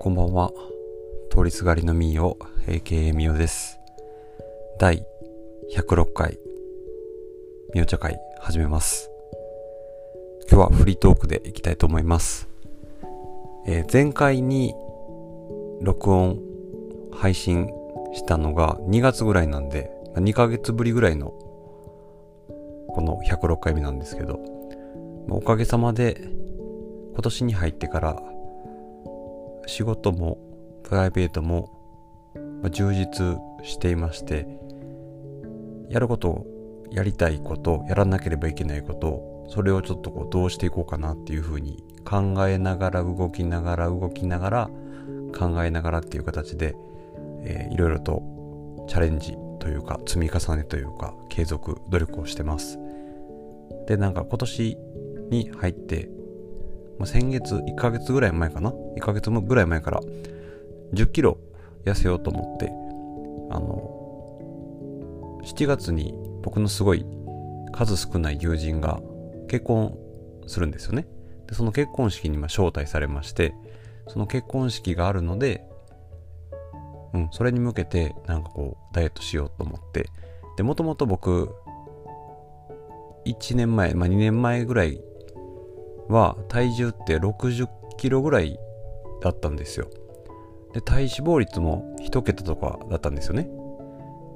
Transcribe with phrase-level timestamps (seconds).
[0.00, 0.52] こんばんは。
[1.28, 2.38] 通りすがりのみーよ、
[2.68, 3.80] AKA みおです。
[4.78, 5.04] 第
[5.74, 6.38] 106回、
[7.74, 9.10] みお茶会始めます。
[10.48, 12.48] 今日はフリートークでいきたいと思います。
[13.66, 14.72] えー前回に
[15.80, 16.38] 録音、
[17.12, 17.68] 配信
[18.14, 21.34] したのが2月ぐらいなんで、2ヶ月ぶりぐらいの
[22.86, 24.38] この106回目なんですけど、
[25.28, 26.20] おかげさまで
[27.14, 28.22] 今年に入ってから
[29.68, 30.38] 仕事も
[30.82, 31.70] プライベートも
[32.70, 34.48] 充実していまして
[35.90, 36.46] やることを
[36.90, 44.70] やりたいことやらなければいけないことそれをちょっとこうどうしていこうかなっていうふうに考えながら動きながら動きながら
[45.38, 46.74] 考えながらっていう形で、
[47.44, 48.22] えーいろいろと
[48.88, 52.78] チャレンジというか積み重ねというか継続努力をしてます。
[53.86, 54.78] でなんか今年
[55.30, 56.08] に入って
[56.98, 60.00] まあ、先月1ヶ月ぐらい前かな？1ヶ月ぐらい前から
[60.92, 61.38] 10キロ
[61.84, 62.68] 痩せようと思って
[63.50, 67.06] あの7月に僕のすごい
[67.72, 69.00] 数少ない友人が
[69.48, 69.96] 結婚
[70.46, 71.06] するんですよね。
[71.46, 73.54] でその結婚式に招待されまして
[74.08, 75.64] その結婚式があるので
[77.14, 80.10] うんそれに向けてなんかこうダイエットしようと思って。
[80.56, 81.54] でもともと僕
[83.24, 85.00] 1年前、まあ、2年前ぐらい
[86.08, 88.58] は体重って60キロぐらい
[89.20, 89.88] だったんですよ。
[90.72, 93.48] で、体脂肪率も1桁とかだったんですよね。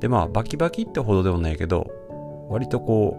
[0.01, 1.91] で、まあ、バキバキってほどでもないけど、
[2.49, 3.17] 割とこ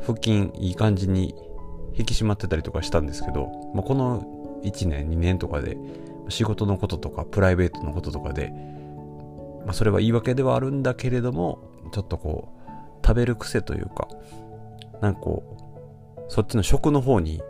[0.00, 1.34] う、腹筋いい感じに
[1.94, 4.22] 引き締まってたりとかしたんですけど、まあ、この
[4.62, 5.76] 1年、2年とかで、
[6.28, 8.52] 仕事のこととか、プライベートのこととかで、
[9.64, 11.58] まあ、それは言い訳ではあるんだけれども、
[11.92, 14.08] ちょっとこう、食べる癖というか、
[15.00, 15.59] なんかこう、
[16.30, 17.42] そっちの食の方に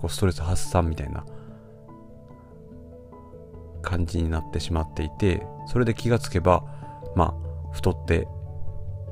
[0.00, 1.24] こうストレス発散みたいな
[3.80, 6.62] 感じになってしまっていてそれで気がつけば
[7.16, 8.28] まあ太って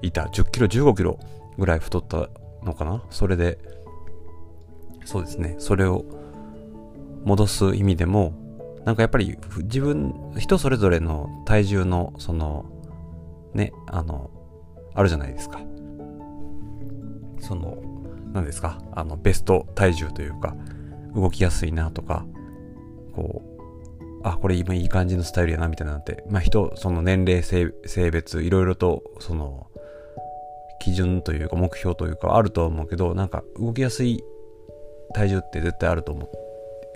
[0.02, 1.18] いた10キロ15キロ
[1.58, 2.28] ぐらい太った
[2.62, 3.02] のかな？
[3.10, 3.58] それで
[5.06, 5.56] そうですね。
[5.58, 6.04] それを
[7.24, 8.34] 戻す意味でも
[8.84, 12.66] なんかやっぱり自分人それぞれの体重のその
[13.54, 14.30] ねあの
[14.94, 15.58] あるじゃないですか。
[17.40, 17.82] その
[18.32, 18.78] 何ですか？
[18.92, 20.54] あのベスト体重というか
[21.14, 22.24] 動きやすいなとか
[23.14, 23.50] こう
[24.22, 29.66] あこれ今いい感じのスタイルやなみたいなのってまあ人その年齢性性別いろいろとその
[30.80, 34.22] 基準というか目標というかあるとは思うけどなんか動きやすい
[35.14, 36.30] 体重って絶対あると思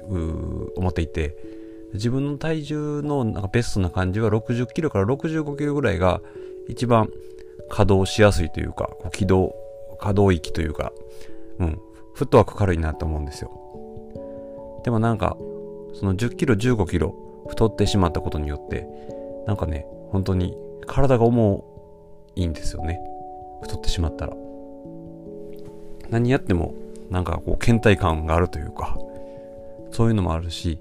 [0.08, 1.36] う思っていて
[1.94, 6.20] 自分の体重のなんかベストな感じは60キロから65キロぐらいが
[6.68, 7.08] 一番
[7.68, 9.54] 稼働しやすいというかこう軌道
[9.98, 10.92] 可動域というか、
[11.58, 11.80] うん、
[12.14, 13.50] フットワーク軽いなと思うんですよ。
[14.84, 15.36] でもなんか、
[15.94, 17.14] その10キロ、15キロ
[17.48, 18.86] 太ってしまったことによって、
[19.46, 20.56] なんかね、本当に
[20.86, 21.64] 体が重
[22.36, 23.00] いんですよね。
[23.62, 24.34] 太ってしまったら。
[26.10, 26.74] 何やっても、
[27.10, 28.98] なんかこう、倦怠感があるというか、
[29.90, 30.78] そういうのもあるし、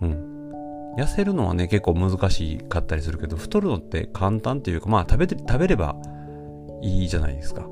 [0.00, 0.52] うん。
[0.96, 5.96] 痩せるのはね、結構難しかったりするけど、太るのって簡単っていうか、まあ食べて、食べれば
[6.82, 7.62] いいじゃないですか。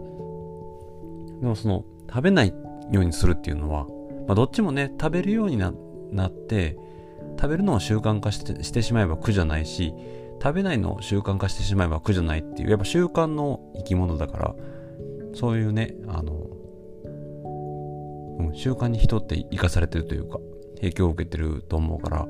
[1.40, 2.54] でもその食べない
[2.90, 3.86] ようにするっていうのは、
[4.26, 5.72] まあ、どっちもね食べるようにな
[6.10, 6.76] なって
[7.36, 9.94] 食べるのを習慣化してしてしまえば苦じゃないし
[10.42, 14.54] 食べないのを習慣化してしまえば苦じゃないっていうやっぱ習慣の生き物だから
[15.34, 16.32] そういうねあの、
[18.38, 20.38] うん、習慣に人って生かされてるというか
[20.76, 22.26] 影響を受けてると思うから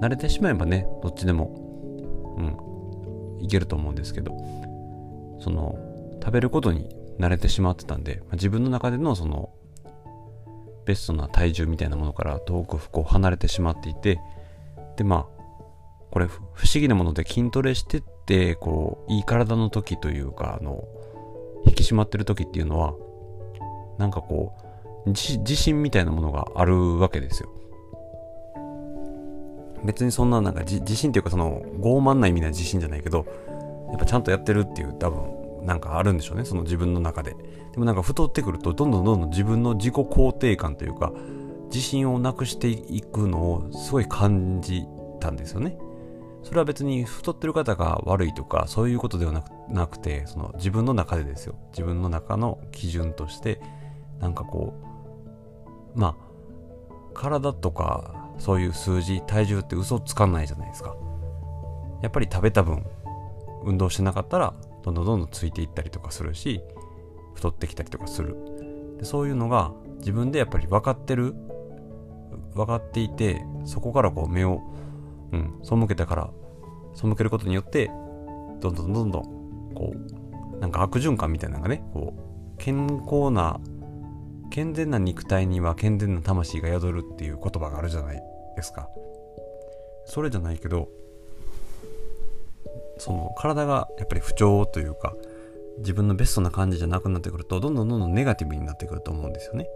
[0.00, 4.36] 慣れてしまえばねどっちでもうんいけると思うんですけど
[5.38, 5.78] その
[6.20, 9.50] 食べることに慣れてしまってたんで、まあ自分の中でのその
[10.86, 14.20] ベストな体重みたいなものから遠くこう離れてしまっていて
[14.96, 15.36] でまあ
[16.10, 20.84] これ不思議なもので筋トレしてってこういい体の時というかあの
[21.66, 22.94] 引き締まってる時っていうのは
[23.98, 24.54] なんかこ
[25.04, 27.50] う自信みたいなものがあるわけですよ。
[29.84, 33.26] 別にそんななんか自自信っていうかその傲慢な意味では自信じゃないけど
[33.90, 37.34] やっぱちゃんとやってるっていう多分なんかあるんでしょうねその自分の中で。
[37.72, 41.12] でもなんか太ってくるとどんどんどんどん自分の自己肯定感というか
[41.66, 44.84] 自信をなくしていくのをすごい感じ
[45.20, 45.76] たんですよね。
[46.44, 51.56] それは別に太ってる方が悪いとかそういうことではなくなくてその自分の中でですよ。
[51.72, 53.60] 自分の中の基準として
[54.20, 54.74] なんかこ
[55.96, 56.16] うまあ
[57.12, 60.94] 体とかそういう数字体重って嘘つかないじゃないですか。
[62.02, 62.86] やっぱり食べた分
[63.64, 64.54] 運動してなかったら
[64.86, 66.62] どんどんどんどんついていったりとかするし
[67.34, 68.36] 太ってきたりとかする。
[68.98, 71.34] でそういうのが自分でやっぱり分かってる
[72.54, 74.62] 分かっていてそこからこう目を、
[75.32, 76.30] うん、背けたから
[76.94, 77.90] 背けることによって
[78.60, 79.22] どんどんどんどん
[79.74, 79.92] こ
[80.54, 83.60] うなんか悪循環みたいなのがねこう健康な
[84.50, 88.22] 健全な肉体には健全な魂が宿るっていう言葉があるじゃない
[88.56, 88.88] ですか。
[90.06, 90.88] それじゃないけど
[92.98, 95.14] その体がやっぱり不調というか
[95.78, 99.68] 自分のベストな感じじゃなくなってくるとどんどんどんどんネガティブになってくると思うんですよね。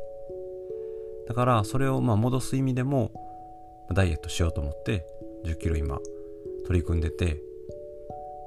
[1.28, 3.12] だからそれをまあ戻す意味でも
[3.92, 5.06] ダイエットしようと思って
[5.44, 5.98] 10キロ今
[6.66, 7.40] 取り組んでて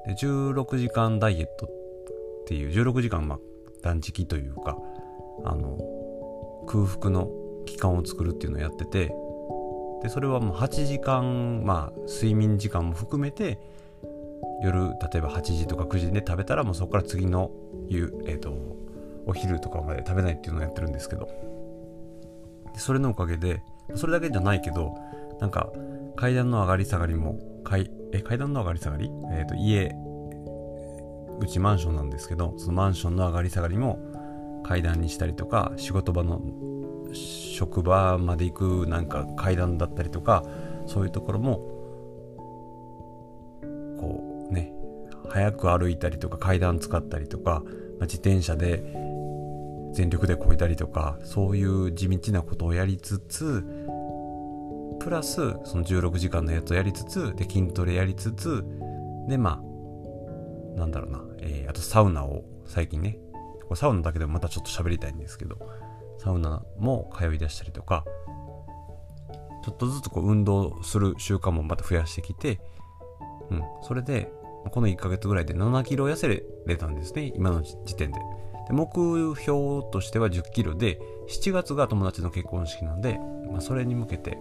[0.06, 1.70] で16時間ダイエットっ
[2.46, 3.38] ていう16時間まあ
[3.82, 4.76] 断食というか
[5.44, 5.78] あの
[6.66, 7.30] 空腹の
[7.66, 9.14] 期間を作るっていうのをやってて
[10.02, 13.58] でそれはもう8時間まあ睡眠時間も含めて
[14.62, 17.50] 夜例えば8時とか9時で食べたらもうそこから次の
[17.88, 18.52] 夕、えーと、
[19.26, 21.54] お昼とかまで食べないっていうのをやってるんですけど。
[22.76, 23.62] それのおかげで
[23.94, 24.94] それだけじゃないけど
[25.40, 25.70] なんか
[26.16, 29.94] 階段の上がり下がりも階え階段の上がり下がり、えーと、家
[31.40, 33.98] うちマンションなんですけどそのマンションの上がり下がりも
[34.64, 36.40] 階段にしたりとか仕事場の
[37.12, 40.44] 職場まで行くなんか階段だったりとか
[40.86, 41.73] そういうところも
[45.34, 47.64] 早く歩いたりとか階段使ったりとか、まあ、
[48.02, 48.84] 自転車で
[49.92, 53.64] 全力でこいだりとかそういう地道なことをやりつつ
[55.00, 55.34] プラス
[55.64, 58.64] その16時間のやつをやりつつで筋トレやりつつ
[59.28, 63.18] でまあなんだろうな、えー、あとサウナを最近ね
[63.74, 65.58] サウナだけでもまたちょっと喋りたいんですけど
[66.18, 68.04] サウナも通い出したりとか
[69.64, 72.60] ちょっとずつこう運動する習慣もまた増やしてきて、
[73.50, 74.30] うん、それで
[74.70, 76.28] この1ヶ月ぐらいで7キロ痩せ
[76.66, 77.32] れたんですね。
[77.34, 78.18] 今の時点で。
[78.66, 83.20] で目標としては10キロで7月が友達の結婚式なんで、
[83.50, 84.38] まあ、それに向けて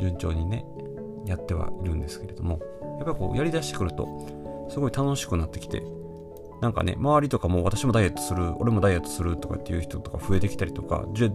[0.00, 0.64] 順調にね
[1.26, 2.60] やってはいるんですけれども。
[2.96, 5.82] やっぱりこうやりだしてくるとすごい楽しくなってきて
[6.60, 11.28] なんかね、周りとかも私もダイエットする、俺もダイエットするとかっていう人とか増えてきたりとか、じゃ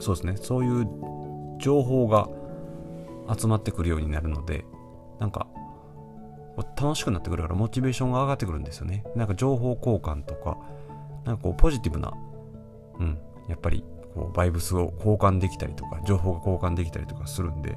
[0.00, 0.88] そうですね、そういう
[1.58, 2.28] 情報が
[3.36, 4.64] 集まってくるようになるので、
[5.20, 5.46] なんか、
[6.62, 9.04] 楽しくなってくるからモチベーションが上がってくるんですよね。
[9.16, 10.58] なんか情報交換とか、
[11.24, 12.12] なんかこうポジティブな、
[12.98, 13.18] うん、
[13.48, 13.84] やっぱり
[14.14, 17.76] こうバイブスを交換できたりとか、情報が交換できたりとかするんで、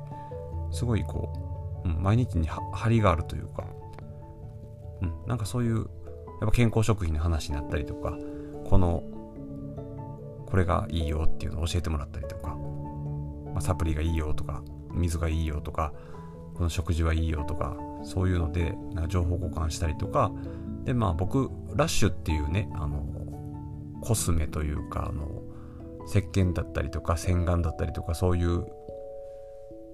[0.71, 1.31] すごいこ
[1.85, 3.65] う、うん、毎日に張りがあるというか、
[5.01, 5.85] うん、なんかそういうやっ
[6.45, 8.17] ぱ健康食品の話になったりとか
[8.65, 9.03] この
[10.45, 12.55] これがいいよっていうのを教えてもらったりとか、
[13.53, 15.93] まあ、サプリがいいよとか水がいいよとか
[16.53, 18.75] この食事はいいよとかそういうので
[19.07, 20.31] 情報交換したりとか。
[20.85, 23.05] でまあ僕ラッシュっていうねあの
[24.01, 25.41] コスメというかあの
[26.07, 28.65] 石鹸だったりとか洗顔だったりとかそういう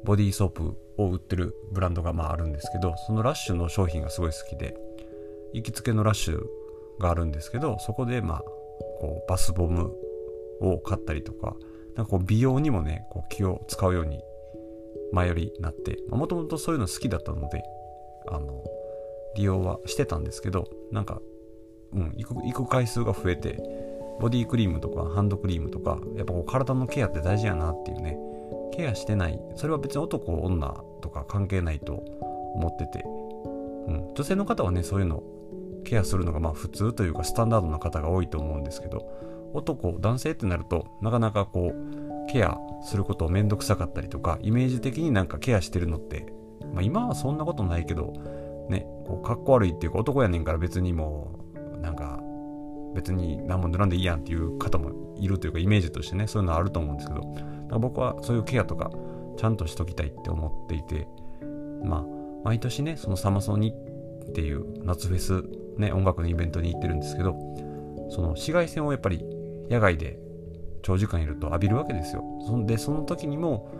[0.03, 4.75] ボディーソープを売ってるブランドがまああるんですけどそのラッシュの商品がすごい好きで
[5.53, 6.41] 行きつけのラッシュ
[6.99, 9.93] があるんですけどそこでまあこうバスボム
[10.61, 11.55] を買ったりとか
[11.95, 14.21] なんかこう美容にもねこう気を使うように
[15.11, 17.63] 前よりなってもともとそういうの好きだったので
[18.29, 18.63] あの
[19.35, 21.21] 利用はしてたんですけどなんか、
[21.93, 23.57] うん、行く行く回数が増えて
[24.19, 28.17] ボディクリームとかハンドクリームとかやっぱこう体のケアって大事やなっていうね
[28.73, 35.23] ケアしてないそれは別に男女とか関係ないと思ってて、うん、女性の方はねそういうの
[35.85, 39.09] ケアするのがまあ普通というかスタンダードな方が多いと思うんですけど
[39.53, 46.27] 男男性ってなるとなかなかこうケアすることをめんどくさかったりとかイメージ的になんかケアしてるのって、
[46.73, 48.13] まあ、今はそんなことないけど
[48.69, 52.21] ねこうかっこ悪いっていうか男やねんから別にもうなんか
[52.93, 57.21] 別に何も塗らんでいいやんっていう方もいるというかイメージとしてねそういうのあると思うんですけど
[57.79, 58.91] 僕はそういうケアとか
[59.37, 61.07] ちゃんとしときたいって思っていて
[61.83, 62.05] まあ
[62.43, 63.73] 毎年ねそのサマソニ
[64.29, 65.43] っていう夏フェス
[65.79, 67.35] ね、音楽のイベントに行ってるんですけど、
[68.09, 69.23] その紫外線をやっぱり
[69.69, 70.19] 野外で
[70.83, 72.23] 長時間いると浴びるわけですよ。
[72.45, 73.71] そんで、その時にも、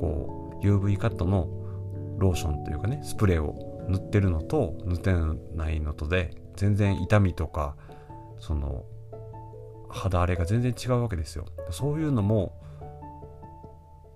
[0.00, 1.48] こう、UV カットの
[2.22, 5.12] ローションというかね、スプレーを塗ってるのと塗って
[5.54, 7.76] ないのとで、全然痛みとか、
[8.38, 8.84] その、
[9.90, 11.44] 肌荒れが全然違うわけですよ。
[11.70, 12.58] そういうのも、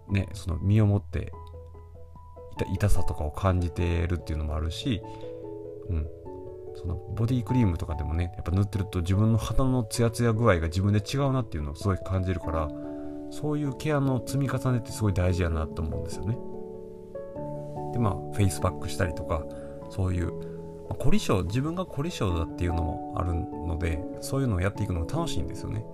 [0.09, 1.33] ね、その身をもって
[2.73, 5.03] 痛さとかを感じてるっていうのもあるし、
[5.91, 6.07] うん、
[6.77, 12.69] そのボディクリームとかでもねやっぱ塗ってると自分の肌のツヤツヤ具合が自分で違うなっていうのをすごい感じるから
[13.31, 16.39] そういうケアの積み重ねってすごい大事やなと思うんですよね
[17.97, 19.43] でまあフェイスパックしたりとか
[19.91, 20.41] そういう、ま
[20.91, 25.85] あ、凝り性自分が凝り性だっていうのもあるのでそういうのをやっていくのが楽しいんですよね。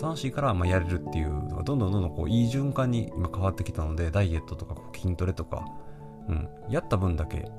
[0.00, 5.66] 楽しいからまあやれるっていうのがどんどんどんどんこういい循環に今変わってきたのでダイエットとか筋トレとか、
[6.26, 7.50] うん、やった分だけ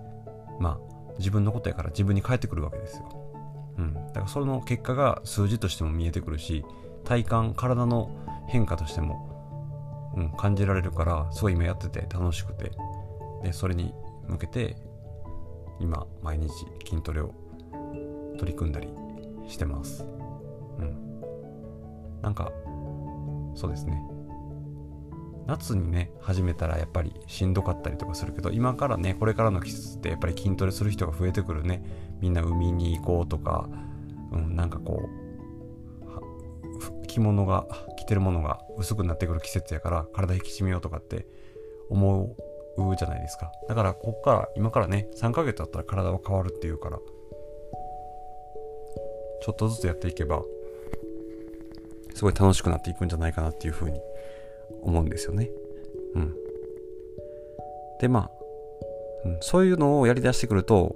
[0.60, 3.10] まあ自分のことやから自分に返ってくるわけですよ、
[3.78, 6.66] うん、だからその結果が数字としても見えてくるし
[7.04, 8.10] 体感体の
[8.48, 12.72] 変化としても、うん、感じられるからすごい今やってて楽しくて。
[13.44, 13.94] でそれに
[14.28, 14.76] 向けて
[15.80, 16.50] 今毎日
[16.88, 17.34] 筋トレを
[18.38, 18.90] 取り組んだり
[19.48, 20.06] してます。
[20.80, 21.22] うん。
[22.22, 22.52] なんか
[23.56, 24.02] そうですね。
[25.48, 31.84] 夏にね始めたらやっぱりしんどかったりとかするけど今からねこれからの季節ってやっぱり筋トレする人が増えてくるね。
[32.22, 33.68] みんな海に行こうとか、
[34.32, 35.22] うん、なんかこう
[37.12, 37.68] 着物が
[37.98, 41.28] 着てるものが薄くなってくる季節やから体引き締めようとかって
[41.90, 42.36] 思う
[42.98, 43.52] じゃないですか。
[43.68, 47.00] だからこっから今からね3ヶ月だったら体は変わるっていうから
[49.42, 50.44] ちょっとずつやっていけば
[52.14, 54.00] すごい楽しくなっていくんじゃないかなっていうふうに
[54.82, 55.50] 思うんですよね。
[56.16, 56.36] うん。
[58.00, 58.32] でまあ、
[59.26, 60.96] うん、そういうのをやりだしてくると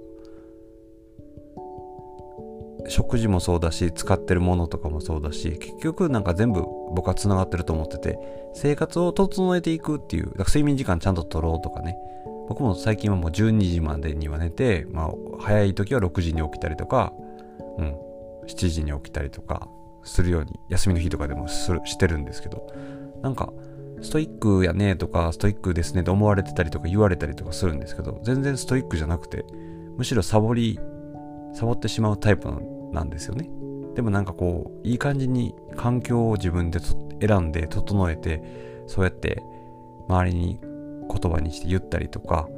[2.88, 6.62] 食事もそうだし使ってるものとかもそうだし結局なんか全部
[6.94, 8.18] 僕はつながってると思ってて
[8.54, 11.96] 生活を整えていくっていうだから睡眠時間ちゃんと取ろうとかね。
[12.48, 17.12] 僕も最近はもう12時までには寝て、まあ、早い時は6時に起きたりとか、
[17.76, 17.96] うん、
[18.46, 19.68] 7時に起きたりとか
[20.04, 22.72] するように休みの日とかでもするしてるんですけど
[23.22, 23.52] なんか
[24.00, 29.44] ストイックやねとかストイックですねと思われてたりとか言われたりとかするんですけど全然ストイックじゃなくて
[29.96, 30.78] むしろサボり
[31.54, 32.48] サボってしまうタイプ
[32.96, 33.48] なんですよね。
[33.94, 36.80] でもなんかこう、いい感じに環境を自分で
[37.20, 38.42] 選んで整えて、
[38.86, 39.42] そうやって
[40.08, 42.48] 周りに言葉にして言ったりとか、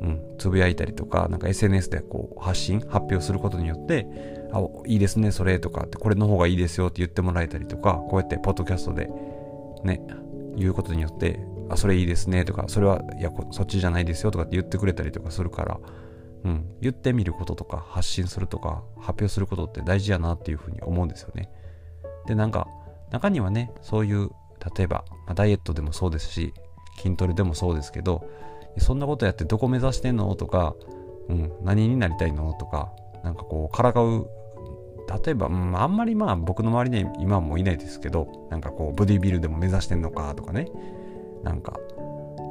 [0.00, 4.06] うん、つぶやいたりとか、なんか SNS でこう発信、発表することによって、
[4.52, 9.08] あ、いいですね、それとかって、これの方がいいですよって言ってもらえたりとか、こうやってポッドキャストで
[9.84, 10.02] ね、
[10.56, 15.80] 言うことによって、あ、それいいですねとか、それは、いや、そっちじゃないですよとかって言ってくれたりとかするから、
[16.44, 21.50] うん、言ってみることとか発信するとか発表することって大事やなっていうふうに思うんですよね。
[22.26, 22.68] でなんか
[23.10, 24.30] 中にはねそういう
[24.76, 26.52] 例えば、まあ、ダイエットでもそうですし
[26.98, 28.28] 筋トレでもそうですけど
[28.78, 30.74] そんなことやってどこ目指してんのとか、
[31.28, 34.28] うん、何になりたいのとかなんかこうからかう
[35.24, 40.68] 例えば、うん、あんまりまあ僕の周りに今もいないですけどなんかこうボディビルでも目指してんのかとかね
[41.42, 41.78] なんか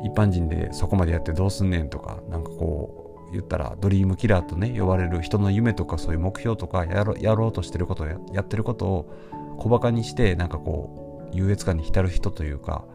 [0.03, 3.02] 一般人でそこまでやってどうすんねんとかなんかこう
[3.33, 12.85] 言ったらドリームキラーとね呼ばれる人の夢とかそういう目標とかやろやろうとしてることをややってることを小バカにしてなんかこう優越感に浸る人というか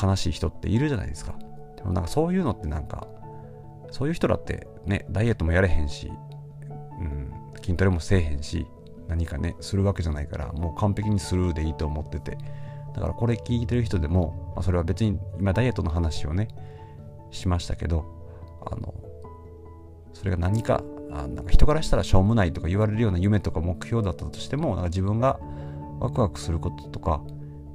[0.00, 1.34] 悲しい人っているじゃないですか。
[1.76, 3.06] でもなんかそういうのってなんか
[3.90, 6.10] そういう人だってねダイエットもやれへんし、
[7.00, 8.66] うん、筋トレもせえへんし
[9.08, 12.38] 何かねするわけじゃないからもう完璧にスルーでいいと思ってて。
[12.94, 16.48] だからこれ聞いてる人でも、まあ、それは別に今ダイエットの話をね
[17.30, 18.04] しましたけど
[18.64, 18.94] あの
[20.12, 25.38] それが何かあなんか人からしたらしょうもないとか言われるような夢とか目標だったとしてもなんか自分が
[26.00, 27.22] ワクワクすることとか、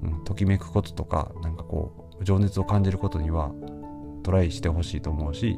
[0.02, 3.52] うん、ときめくこととかなんかこう情熱を感じることには
[4.24, 5.58] トライしてほしいと思うし、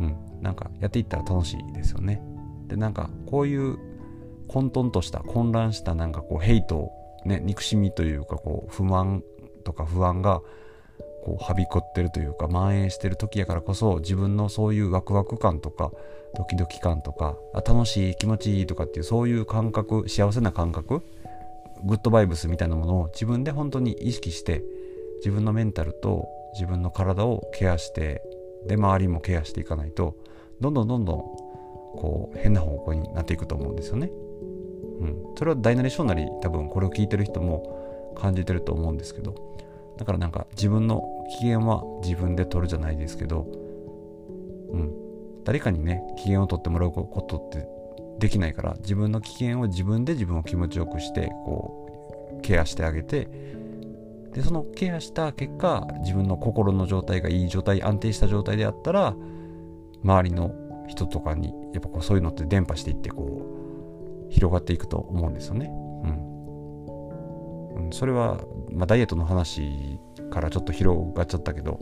[0.00, 2.22] うん、なんかやっていったら楽しいですよね。
[2.66, 3.78] でなんかこういう
[4.48, 6.90] 混沌とした混乱したなんかこうヘイト
[7.24, 9.22] ね憎しみというかこう不満
[9.64, 10.42] とか不安が
[11.24, 15.90] こうはびこってるというか蔓延してる時やからこそ自分のそういうワクワク感とか
[16.36, 21.02] ドキドキ感とかあ楽しい気持ちいいとかっていうそういう感覚幸せな感覚
[21.84, 24.62] グッドバイブスみたいなものを自分で本当に意識して
[25.18, 28.22] 自分のメンタルと自分の体をケアして
[28.66, 30.16] で周りもケアしていかないと
[30.60, 31.18] どんどんどんどん
[31.96, 34.10] こう変な方向になっていくと思うんですよね。
[35.00, 39.34] うん、それは大なり小なり多分これを聞いてる人も感じてると思うんですけど
[39.98, 43.46] だからなんか自分の機嫌は自分で取るじゃないですけど、
[44.72, 47.66] うん、誰かにね機嫌を取ってもらうことって
[48.18, 53.28] できないから自分の機嫌を自分で自分を気持ちよくしてこうケアしてあげて
[54.32, 59.14] でそのケアした結果自分の心の状態がいい状態安定した状態であったら
[60.04, 60.54] 周りの
[60.88, 65.70] 人とかにやっぱこうそういうのって伝播していってこう広がっていくと思うんですよね。
[67.90, 68.40] それは
[68.72, 69.98] まあ、ダイエットの話
[70.30, 71.78] からちょっと広がっちゃったけど、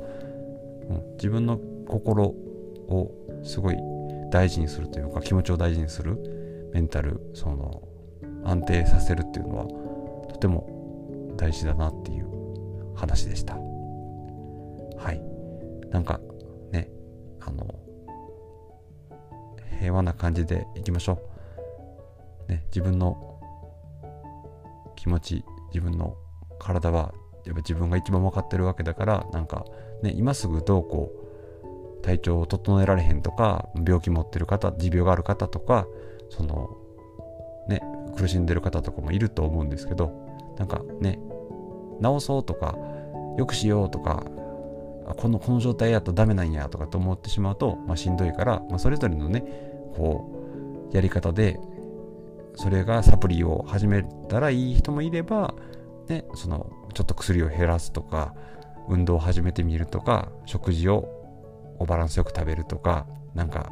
[0.89, 3.11] うん、自分の心を
[3.43, 3.77] すごい
[4.31, 7.83] 大事にするというか気持ちを大事にするメンタルその
[8.45, 9.65] 安定させるっていうのは
[10.29, 12.27] とても大事だなっていう
[12.95, 13.55] 話でした。
[13.55, 15.21] はい。
[15.91, 16.21] なんか
[16.73, 16.89] ね
[17.41, 17.75] あの
[19.81, 21.19] 平和な感じでいきましょ
[22.49, 22.53] う。
[22.53, 23.41] ね自分の
[24.97, 25.45] 気持ち
[25.77, 26.17] 自分の
[26.59, 27.13] 体は
[27.45, 29.67] やっぱ自分が一番分かってるわけだからなんか
[30.03, 31.13] ね今すぐどうこ
[32.01, 35.87] う体調を整えられへんとか病気持ってる方持病がある方とか
[36.31, 36.79] その
[37.69, 37.83] ね
[38.17, 40.13] 苦しんでる方とかもいると思うんですけど
[40.57, 41.19] なんかね
[42.03, 42.75] 治そうとか
[43.37, 44.25] よくしようとか
[45.19, 49.41] このこの状態やとダメなんやとかと思ってしまうと、まあ、しんどいから、まあ、それぞれのね
[49.95, 51.61] こうやり方で
[52.57, 55.55] それがサプリを始めたらいい人もいれば、
[56.09, 58.35] ね、そのちょっと薬を減らすとか
[58.89, 63.71] 運動を始めてみるとか食事をバランスよく食べるとかなんか、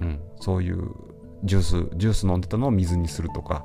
[0.00, 0.90] うん、そういう
[1.44, 3.64] ジュースジュース飲んでたのを水にするとか、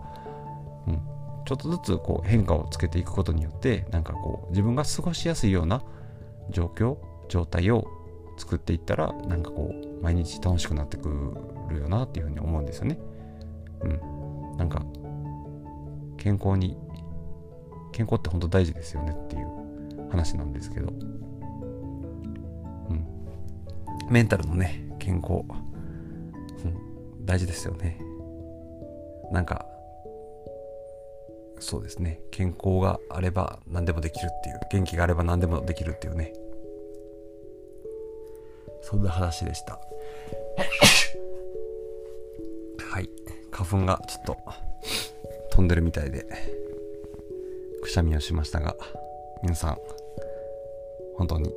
[0.88, 1.02] うん、
[1.46, 5.84] ちょっとずつこう変化をつけていくことによってなんかこう自分が過ごしやすいような
[6.50, 7.86] 状況状態を
[8.38, 11.10] 作っていったらなんかこう毎日楽しくなってく
[11.70, 12.98] るよなっていうふうに思うんですよね。
[13.82, 14.19] うん。
[14.60, 14.84] なんか
[16.18, 16.78] 健康に
[17.94, 19.48] 健康って本当大事ですよねっていう
[20.12, 20.90] 話なんですけど。
[20.90, 20.92] う
[22.94, 23.08] ん。
[24.12, 25.44] メンタルのね健康、
[26.64, 28.00] うん、大事ですよね。
[29.32, 29.66] なんか
[31.60, 36.34] そうですね健康があれば何でもできるっていう元気があれば何でもできるっていうね
[38.82, 39.80] そんな話でした
[43.60, 44.38] 花粉がちょっと
[45.52, 46.26] 飛んでるみたいで
[47.82, 48.78] くしゃみをしましたが
[49.44, 49.78] 皆さん
[51.18, 51.54] 本当に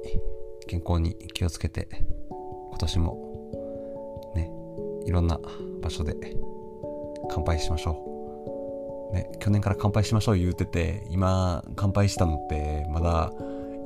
[0.67, 1.87] 健康に気をつけて
[2.29, 4.51] 今年もね
[5.07, 5.39] いろんな
[5.81, 6.17] 場所で
[7.31, 9.15] 乾杯しましょう。
[9.15, 13.31] ね、去年から乾杯しましょう言うてて、今、乾杯したのってまだ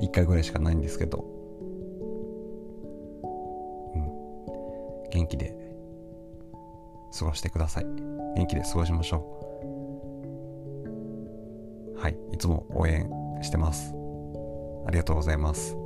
[0.01, 1.25] 1回ぐらいしかないんですけど、
[3.95, 5.66] うん、元気で
[7.17, 7.85] 過ごしてください。
[8.37, 9.33] 元気で過ごしましょ
[11.97, 11.99] う。
[11.99, 13.09] はい、いつも応援
[13.43, 13.95] してます。
[14.87, 15.86] ありがとうございます。